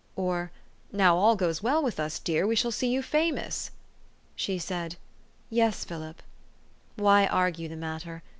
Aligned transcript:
"or," 0.15 0.51
Now 0.91 1.15
all 1.15 1.35
goes 1.35 1.61
well 1.61 1.83
with 1.83 1.99
us, 1.99 2.17
dear, 2.17 2.47
we 2.47 2.55
shall 2.55 2.71
see 2.71 2.87
you 2.89 3.03
famous." 3.03 3.69
She 4.35 4.57
said, 4.57 4.95
"Yes, 5.51 5.83
Philip." 5.85 6.23
Why 6.95 7.27
argue 7.27 7.69
the 7.69 7.75
matter? 7.77 8.23